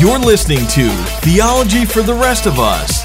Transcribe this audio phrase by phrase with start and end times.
[0.00, 0.88] You're listening to
[1.20, 3.04] Theology for the Rest of Us.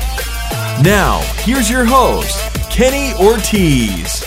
[0.81, 2.40] Now, here's your host,
[2.71, 4.24] Kenny Ortiz.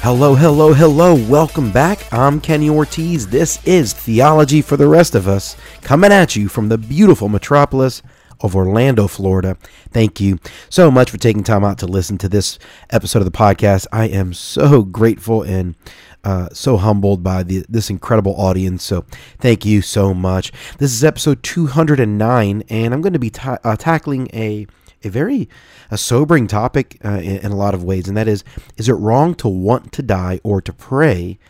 [0.00, 1.14] Hello, hello, hello.
[1.14, 2.12] Welcome back.
[2.12, 3.28] I'm Kenny Ortiz.
[3.28, 8.02] This is Theology for the Rest of Us, coming at you from the beautiful metropolis
[8.42, 9.56] of Orlando, Florida.
[9.90, 10.38] Thank you
[10.68, 12.58] so much for taking time out to listen to this
[12.90, 13.86] episode of the podcast.
[13.92, 15.76] I am so grateful and
[16.24, 18.82] uh, so humbled by the, this incredible audience.
[18.82, 19.04] So
[19.38, 20.52] thank you so much.
[20.78, 24.66] This is episode 209, and I'm going to be ta- uh, tackling a
[25.04, 25.48] a very
[25.90, 28.44] a sobering topic uh, in, in, a lot of ways, and that is:
[28.76, 31.40] is it wrong to want to die or to pray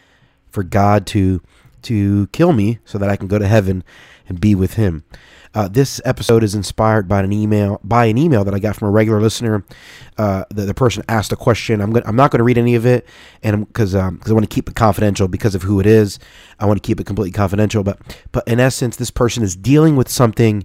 [0.50, 1.42] for God to
[1.82, 3.84] to kill me so that I can go to heaven
[4.28, 5.04] and be with Him?
[5.54, 8.88] Uh, this episode is inspired by an email by an email that I got from
[8.88, 9.64] a regular listener.
[10.16, 11.82] Uh, the, the, person asked a question.
[11.82, 13.06] I'm going I'm not going to read any of it,
[13.42, 16.18] and because um, because I want to keep it confidential because of who it is.
[16.58, 17.82] I want to keep it completely confidential.
[17.82, 17.98] But
[18.32, 20.64] but in essence, this person is dealing with something.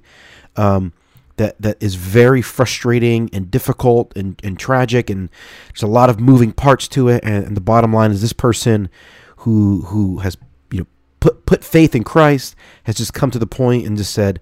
[0.56, 0.94] Um,
[1.36, 5.30] that, that is very frustrating and difficult and, and tragic and
[5.68, 8.34] there's a lot of moving parts to it and, and the bottom line is this
[8.34, 8.90] person
[9.38, 10.36] who who has
[11.20, 14.40] put put faith in Christ has just come to the point and just said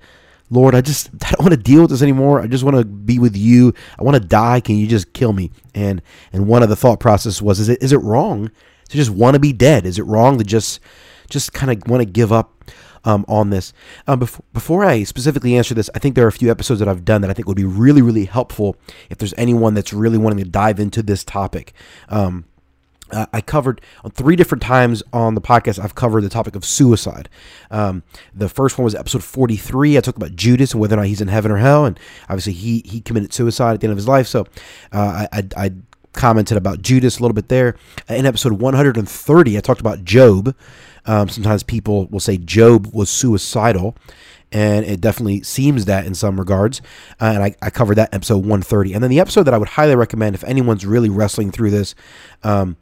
[0.50, 2.42] Lord, I just I don't want to deal with this anymore.
[2.42, 3.74] I just want to be with you.
[3.98, 4.60] I want to die.
[4.60, 5.52] Can you just kill me?
[5.74, 6.02] And
[6.32, 8.52] and one of the thought process was is it is it wrong
[8.90, 9.86] to just want to be dead?
[9.86, 10.80] Is it wrong to just
[11.30, 12.64] just kind of want to give up
[13.04, 13.74] um, on this?
[14.08, 16.88] Um, before, before I specifically answer this, I think there are a few episodes that
[16.88, 18.76] I've done that I think would be really really helpful
[19.10, 21.74] if there's anyone that's really wanting to dive into this topic.
[22.10, 22.46] Um,
[23.12, 25.80] uh, I covered on three different times on the podcast.
[25.80, 27.30] I've covered the topic of suicide.
[27.70, 28.04] Um,
[28.34, 29.98] the first one was episode 43.
[29.98, 32.54] I talked about Judas and whether or not he's in heaven or hell, and obviously
[32.54, 34.28] he he committed suicide at the end of his life.
[34.28, 34.42] So
[34.92, 35.72] uh, I, I, I
[36.14, 37.76] commented about Judas a little bit there.
[38.10, 40.56] In episode 130, I talked about Job.
[41.06, 43.96] Um, sometimes people will say Job was suicidal,
[44.52, 46.82] and it definitely seems that in some regards.
[47.22, 48.94] Uh, and I, I, covered that episode 130.
[48.94, 51.94] And then the episode that I would highly recommend if anyone's really wrestling through this.
[52.44, 52.78] Um,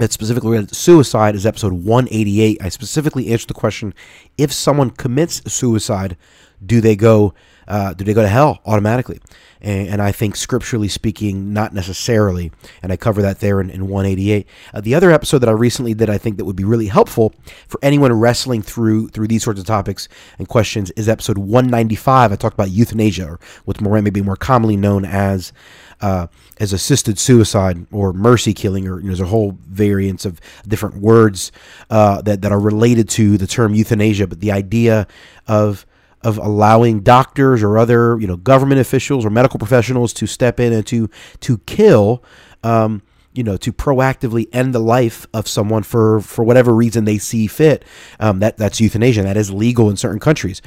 [0.00, 2.58] that specifically related to suicide is episode 188.
[2.62, 3.94] I specifically answered the question:
[4.38, 6.16] If someone commits suicide,
[6.64, 7.34] do they go?
[7.66, 9.20] Uh, do they go to hell automatically?
[9.60, 12.50] And, and, I think scripturally speaking, not necessarily.
[12.82, 14.46] And I cover that there in, in 188.
[14.72, 17.34] Uh, the other episode that I recently did, I think that would be really helpful
[17.68, 22.32] for anyone wrestling through through these sorts of topics and questions, is episode 195.
[22.32, 25.52] I talked about euthanasia, or what's more maybe more commonly known as
[26.00, 26.26] uh,
[26.58, 30.96] as assisted suicide or mercy killing, or you know, there's a whole variance of different
[30.96, 31.52] words
[31.90, 34.26] uh, that that are related to the term euthanasia.
[34.26, 35.06] But the idea
[35.46, 35.86] of
[36.22, 40.72] of allowing doctors or other you know government officials or medical professionals to step in
[40.72, 41.08] and to
[41.40, 42.22] to kill.
[42.62, 47.16] Um, you know, to proactively end the life of someone for for whatever reason they
[47.16, 47.84] see fit.
[48.18, 49.22] Um, that that's euthanasia.
[49.22, 50.60] That is legal in certain countries.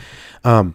[0.45, 0.73] Um,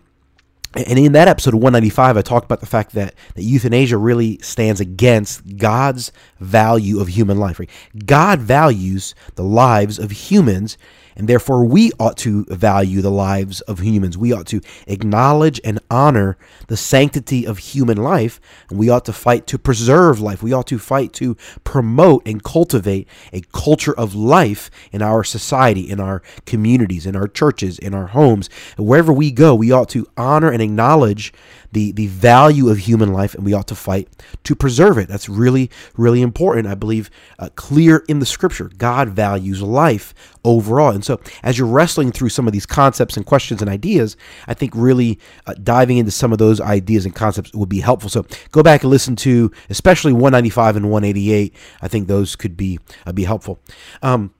[0.74, 4.38] and in that episode of 195, I talked about the fact that, that euthanasia really
[4.42, 7.58] stands against God's value of human life.
[7.58, 7.70] Right?
[8.04, 10.76] God values the lives of humans
[11.18, 14.16] and therefore, we ought to value the lives of humans.
[14.16, 18.40] We ought to acknowledge and honor the sanctity of human life.
[18.70, 20.44] And we ought to fight to preserve life.
[20.44, 25.90] We ought to fight to promote and cultivate a culture of life in our society,
[25.90, 28.48] in our communities, in our churches, in our homes.
[28.76, 31.32] Wherever we go, we ought to honor and acknowledge
[31.72, 34.08] the, the value of human life, and we ought to fight
[34.44, 35.08] to preserve it.
[35.08, 36.66] That's really, really important.
[36.66, 38.70] I believe uh, clear in the scripture.
[38.76, 40.14] God values life
[40.44, 40.90] overall.
[40.90, 44.54] And so, as you're wrestling through some of these concepts and questions and ideas, I
[44.54, 48.10] think really uh, diving into some of those ideas and concepts would be helpful.
[48.10, 51.54] So, go back and listen to especially 195 and 188.
[51.82, 53.60] I think those could be uh, be helpful.
[54.02, 54.34] Um,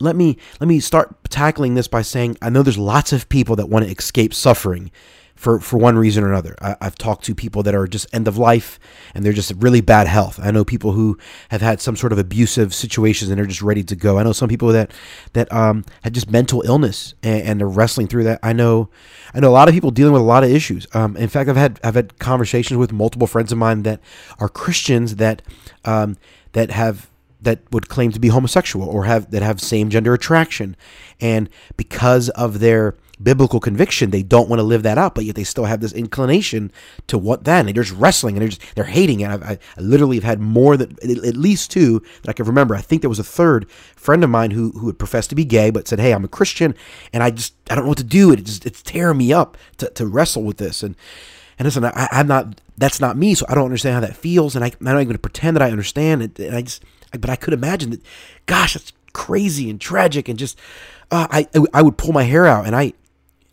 [0.00, 3.56] let me let me start tackling this by saying I know there's lots of people
[3.56, 4.90] that want to escape suffering
[5.44, 6.56] for, for one reason or another.
[6.62, 8.80] I, have talked to people that are just end of life
[9.14, 10.40] and they're just really bad health.
[10.42, 11.18] I know people who
[11.50, 14.18] have had some sort of abusive situations and they're just ready to go.
[14.18, 14.90] I know some people that
[15.34, 18.40] that um, had just mental illness and, and they're wrestling through that.
[18.42, 18.88] I know
[19.34, 20.86] I know a lot of people dealing with a lot of issues.
[20.94, 24.00] Um, in fact, I've had I've had conversations with multiple friends of mine that
[24.38, 25.42] are Christians that
[25.84, 26.16] um,
[26.52, 27.10] that have
[27.42, 30.74] that would claim to be homosexual or have that have same gender attraction
[31.20, 35.36] and because of their biblical conviction, they don't want to live that out, but yet
[35.36, 36.72] they still have this inclination
[37.06, 37.66] to what then?
[37.66, 39.28] They're just wrestling and they're just they're hating it.
[39.28, 42.74] I, I literally have had more than at least two that I can remember.
[42.74, 45.44] I think there was a third friend of mine who who had professed to be
[45.44, 46.74] gay, but said, "Hey, I'm a Christian,
[47.12, 48.32] and I just I don't know what to do.
[48.32, 50.96] It just it's tearing me up to, to wrestle with this." And
[51.58, 54.56] and listen, I, I'm not that's not me, so I don't understand how that feels,
[54.56, 56.38] and I, I'm not even going to pretend that I understand it.
[56.38, 56.82] And I just
[57.12, 58.02] but I could imagine that.
[58.46, 60.58] Gosh, that's crazy and tragic, and just
[61.10, 62.92] uh, I I would pull my hair out, and I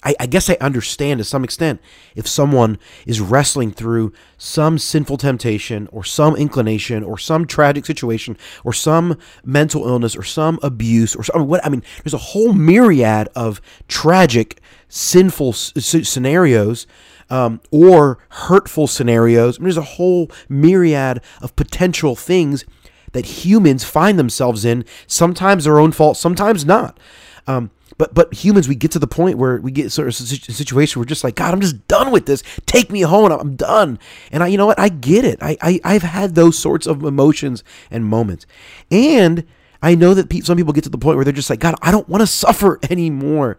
[0.04, 1.80] I, I guess I understand to some extent
[2.16, 8.38] if someone is wrestling through some sinful temptation or some inclination or some tragic situation
[8.64, 12.54] or some mental illness or some abuse or some, what I mean, there's a whole
[12.54, 16.88] myriad of tragic, sinful s- scenarios
[17.30, 19.58] um, or hurtful scenarios.
[19.58, 22.66] I mean, there's a whole myriad of potential things
[23.14, 24.86] that humans find themselves in.
[25.08, 27.00] Sometimes their own fault, sometimes not.
[27.48, 30.24] Um, but but humans, we get to the point where we get sort of a
[30.24, 32.44] situation where we're just like, God, I'm just done with this.
[32.66, 33.32] Take me home.
[33.32, 34.00] I'm done.
[34.32, 34.80] And I, you know what?
[34.80, 35.40] I get it.
[35.42, 38.46] I, I I've had those sorts of emotions and moments,
[38.90, 39.46] and
[39.82, 41.76] I know that pe- some people get to the point where they're just like, God,
[41.82, 43.58] I don't want to suffer anymore.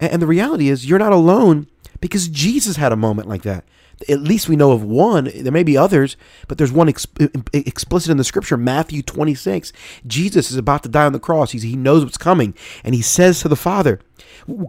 [0.00, 1.66] And, and the reality is, you're not alone
[2.00, 3.64] because Jesus had a moment like that
[4.08, 5.30] at least we know of one.
[5.34, 6.16] There may be others,
[6.48, 7.06] but there's one ex-
[7.52, 9.72] explicit in the scripture, Matthew 26.
[10.06, 11.52] Jesus is about to die on the cross.
[11.52, 14.00] He's, he knows what's coming, and he says to the Father,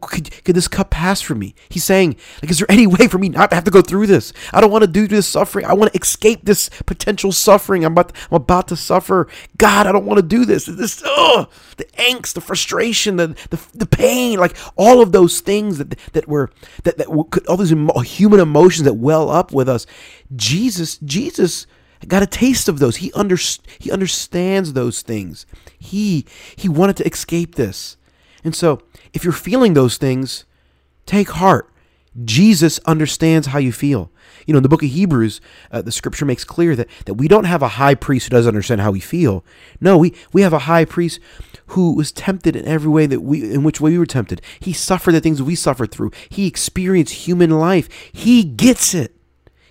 [0.02, 1.56] could, could this cup pass from me?
[1.70, 4.08] He's saying, like, is there any way for me not to have to go through
[4.08, 4.34] this?
[4.54, 5.66] I don't want to do this suffering.
[5.66, 7.86] I want to escape this potential suffering.
[7.86, 9.28] I'm about, to, I'm about to suffer.
[9.58, 10.66] God, I don't want to do this.
[10.66, 15.78] This, ugh, the angst, the frustration, the, the, the pain, like all of those things
[15.78, 16.52] that that were
[16.84, 19.86] that that could, all those emo- human emotions that well up with us.
[20.36, 21.68] Jesus, Jesus
[22.08, 22.98] got a taste of those.
[22.98, 23.38] He under,
[23.80, 25.46] he understands those things.
[25.78, 26.26] He
[26.56, 27.98] he wanted to escape this.
[28.46, 28.82] And so,
[29.12, 30.46] if you're feeling those things,
[31.06, 31.70] take heart.
[32.24, 34.12] Jesus understands how you feel.
[34.46, 37.28] You know, in the book of Hebrews, uh, the scripture makes clear that, that we
[37.28, 39.44] don't have a high priest who doesn't understand how we feel.
[39.82, 41.20] No, we, we have a high priest
[41.68, 44.42] who was tempted in every way that we in which way we were tempted.
[44.60, 46.12] He suffered the things we suffered through.
[46.30, 47.90] He experienced human life.
[48.14, 49.16] He gets it.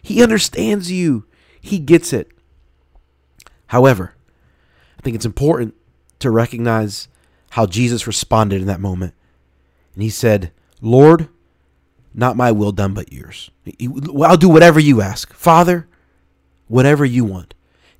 [0.03, 1.25] He understands you.
[1.61, 2.31] He gets it.
[3.69, 4.15] However,
[4.99, 5.75] I think it's important
[6.19, 7.09] to recognize
[7.55, 9.15] how Jesus responded in that moment.
[9.95, 11.29] And he said, Lord,
[12.13, 13.49] not my will done but yours.
[14.25, 15.33] I'll do whatever you ask.
[15.33, 15.87] Father,
[16.67, 17.55] whatever you want.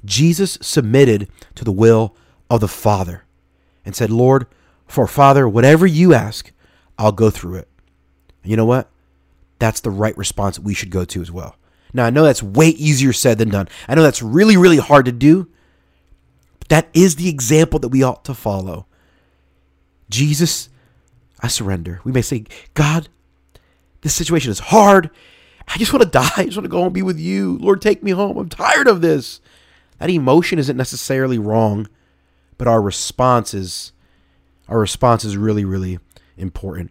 [0.05, 2.17] Jesus submitted to the will
[2.51, 3.27] of the Father
[3.85, 4.49] and said, Lord,
[4.89, 6.51] for Father, whatever you ask,
[6.99, 7.69] I'll go through it.
[8.43, 8.91] And you know what?
[9.61, 11.55] That's the right response we should go to as well.
[11.93, 13.69] Now, I know that's way easier said than done.
[13.87, 15.49] I know that's really, really hard to do.
[16.59, 18.89] But that is the example that we ought to follow.
[20.11, 20.69] Jesus,
[21.41, 22.01] I surrender.
[22.05, 23.09] We may say, God,
[24.03, 25.11] this situation is hard.
[25.69, 26.31] I just want to die.
[26.37, 27.59] I just want to go home and be with you.
[27.59, 28.37] Lord, take me home.
[28.37, 29.41] I'm tired of this.
[29.99, 31.89] That emotion isn't necessarily wrong,
[32.59, 33.93] but our response is
[34.69, 35.99] our response is really, really
[36.37, 36.91] important.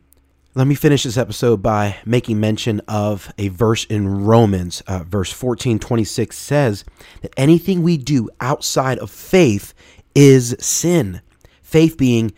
[0.56, 4.82] Let me finish this episode by making mention of a verse in Romans.
[4.82, 6.86] Uh, verse 14 26 says
[7.22, 9.74] that anything we do outside of faith
[10.14, 11.22] is sin.
[11.64, 12.34] Faith being,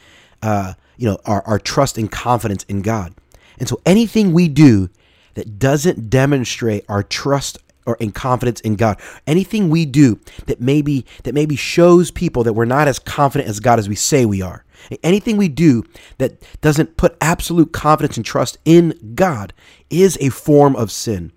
[0.45, 3.15] uh, you know, our, our trust and confidence in God.
[3.57, 4.89] And so anything we do
[5.33, 7.57] that doesn't demonstrate our trust
[7.87, 8.99] or in confidence in God.
[9.25, 13.59] Anything we do that maybe that maybe shows people that we're not as confident as
[13.59, 14.63] God as we say we are.
[15.01, 15.83] Anything we do
[16.19, 19.51] that doesn't put absolute confidence and trust in God
[19.89, 21.31] is a form of sin.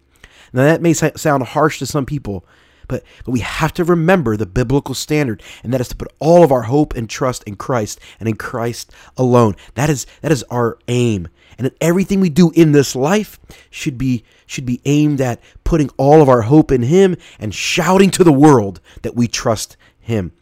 [0.53, 2.45] Now that may sound harsh to some people,
[2.89, 6.43] but, but we have to remember the biblical standard, and that is to put all
[6.43, 9.55] of our hope and trust in Christ and in Christ alone.
[9.75, 11.29] That is that is our aim.
[11.57, 13.39] And that everything we do in this life
[13.71, 18.11] should be should be aimed at putting all of our hope in him and shouting
[18.13, 20.33] to the world that we trust him.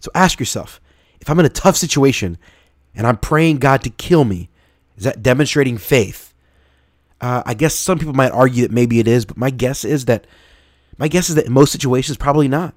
[0.00, 0.80] So ask yourself,
[1.20, 2.38] if I'm in a tough situation
[2.94, 4.48] and I'm praying God to kill me,
[4.96, 6.34] is that demonstrating faith?
[7.20, 10.06] Uh, I guess some people might argue that maybe it is, but my guess is
[10.06, 10.26] that
[11.00, 12.74] my guess is that in most situations, probably not.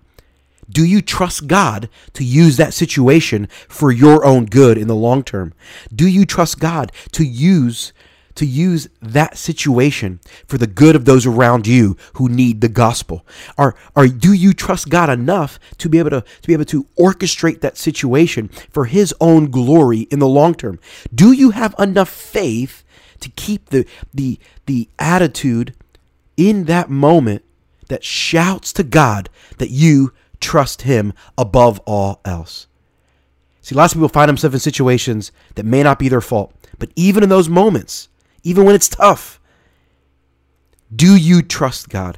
[0.69, 5.23] Do you trust God to use that situation for your own good in the long
[5.23, 5.53] term?
[5.93, 7.93] Do you trust God to use
[8.35, 13.23] to use that situation for the good of those around you who need the gospel?
[13.59, 16.85] Or, or do you trust God enough to be able to, to be able to
[16.97, 20.79] orchestrate that situation for his own glory in the long term?
[21.13, 22.83] Do you have enough faith
[23.19, 25.75] to keep the the the attitude
[26.35, 27.43] in that moment
[27.93, 32.65] that shouts to God that you trust Him above all else.
[33.61, 36.89] See, lots of people find themselves in situations that may not be their fault, but
[36.95, 38.09] even in those moments,
[38.41, 39.39] even when it's tough,
[40.95, 42.17] do you trust God?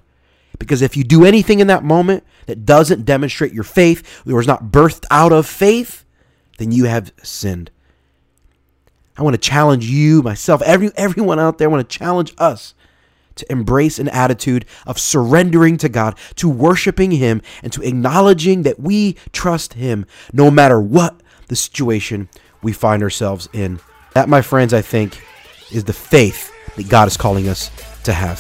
[0.60, 4.48] Because if you do anything in that moment that doesn't demonstrate your faith, or is
[4.48, 6.06] not birthed out of faith,
[6.58, 7.70] then you have sinned.
[9.18, 12.76] I want to challenge you, myself, every, everyone out there, I want to challenge us
[13.36, 18.80] to embrace an attitude of surrendering to God, to worshiping Him, and to acknowledging that
[18.80, 22.30] we trust Him no matter what the situation
[22.62, 23.80] we find ourselves in.
[24.14, 25.22] That, my friends, I think,
[25.72, 27.70] is the faith that God is calling us
[28.04, 28.40] to have.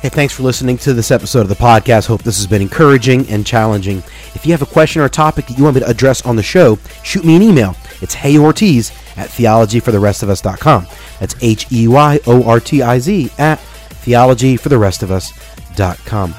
[0.00, 2.06] Hey, thanks for listening to this episode of the podcast.
[2.06, 3.98] Hope this has been encouraging and challenging.
[4.34, 6.36] If you have a question or a topic that you want me to address on
[6.36, 7.76] the show, shoot me an email.
[8.00, 10.86] It's heyortiz at theologyfortherestofus.com.
[11.18, 13.58] That's H E Y O R T I Z at
[14.04, 16.34] theologyfortherestofus.com.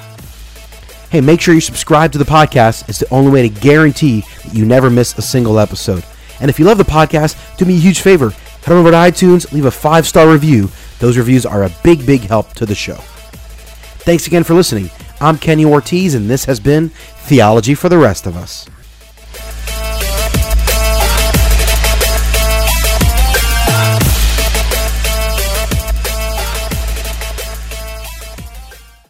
[1.09, 2.87] Hey, make sure you subscribe to the podcast.
[2.87, 6.05] It's the only way to guarantee that you never miss a single episode.
[6.39, 8.29] And if you love the podcast, do me a huge favor.
[8.29, 10.69] Head over to iTunes, leave a five star review.
[10.99, 12.95] Those reviews are a big, big help to the show.
[14.05, 14.89] Thanks again for listening.
[15.19, 18.67] I'm Kenny Ortiz, and this has been Theology for the Rest of Us.